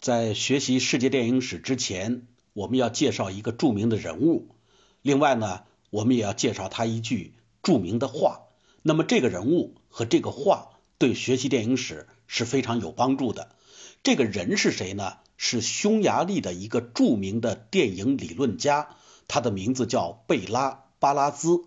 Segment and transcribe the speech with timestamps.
[0.00, 4.54] 在学习世界电影史之前，我们要介绍一个著名的人物。
[5.02, 7.34] 另外呢，我们也要介绍他一句
[7.64, 8.42] 著名的话。
[8.82, 13.56] 那么这个人物和这个话对学习电影史是非常有帮助的。
[14.04, 15.14] 这个人是谁呢？
[15.36, 18.90] 是匈牙利的一个著名的电影理论家，
[19.26, 21.64] 他的名字叫贝拉巴拉兹。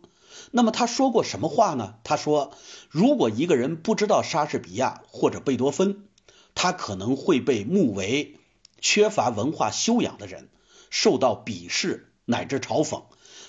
[0.52, 1.96] 那么他说过什么话呢？
[2.06, 2.54] 他说，
[2.90, 6.06] 如果一个人不知道莎士比亚或者贝多芬，
[6.56, 8.38] 他可能会被目为
[8.80, 10.50] 缺乏文化修养的人，
[10.90, 13.04] 受到鄙视乃至嘲讽。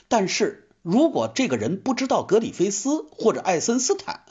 [0.08, 4.24] 但是如果这个人不知道格里菲斯或者爱森斯坦，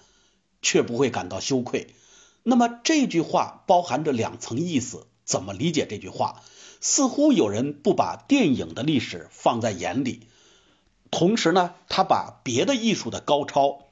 [0.61, 1.95] 却不会感到羞愧。
[2.43, 5.07] 那么这句话包含着两层意思。
[5.23, 6.41] 怎么理解这句话？
[6.81, 10.27] 似乎有人不把电影的历史放在眼里，
[11.09, 13.85] 同时呢，他把别的艺术的高超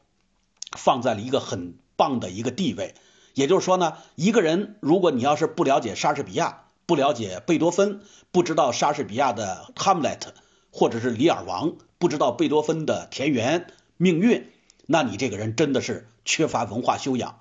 [0.75, 2.95] 放在了一个很棒的一个地位。
[3.39, 10.31] 也就是说呢，一个人如果你要是不了解莎士比亚，不了解贝多芬，不知道莎士比亚的《哈姆雷特》
[10.71, 14.41] 或者是《李尔王》，不知道贝多芬的《田园命运》，
[14.85, 17.39] 那你这个人真的是缺乏文化修养。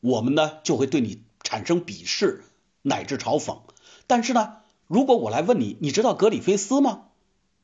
[0.00, 2.42] 我们呢就会对你产生鄙视。
[2.88, 3.62] 乃至嘲讽，
[4.06, 7.06] 但是呢，如果我来问你，你知道格里菲斯吗？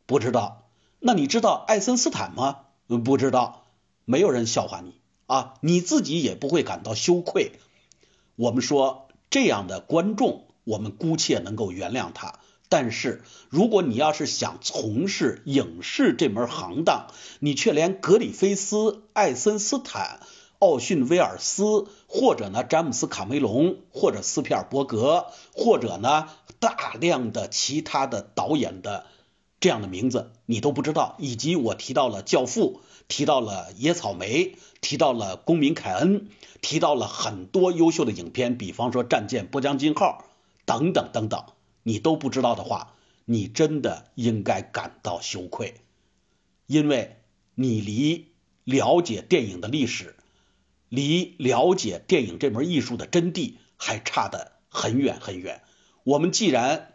[0.05, 0.65] 不知道。
[0.99, 2.63] 那你知道爱森斯坦吗？
[3.05, 3.63] 不知道。
[4.05, 4.97] 没有人笑话你
[5.27, 7.53] 啊，你自己也不会感到羞愧。
[8.43, 12.41] 我们说这样的观众，我们姑且能够原谅他。
[12.69, 17.07] 但是如果你要是想从事影视这门行当，
[17.39, 20.19] 你却连格里菲斯、爱森斯坦。
[20.59, 29.07] 奥逊威尔斯，或者呢詹姆斯卡梅隆，或者斯皮尔伯格，或者呢大量的其他的导演的
[29.63, 36.29] 这样的名字你都不知道，以及我提到了教父，提到了野草莓，提到了公民凯恩，
[36.61, 40.25] 提到了很多优秀的影片，比方说战舰波江金号
[40.65, 41.45] 等等等等，
[41.85, 45.75] 你都不知道的话，你真的应该感到羞愧，
[46.67, 47.19] 因为
[47.55, 48.33] 你离
[48.65, 50.17] 了解电影的历史。
[50.89, 55.63] 离了解电影这门艺术的真谛还差得很远很远。
[56.05, 56.93] 我们既然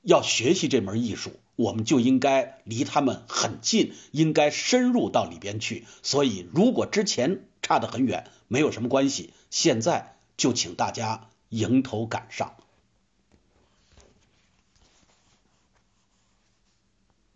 [0.00, 5.86] 要学习这门艺术，我们就应该离他们很近，应该深入到里边去。
[6.02, 12.54] 所以，如果之前差得很远，没有什么关系，现在就请大家迎头赶上。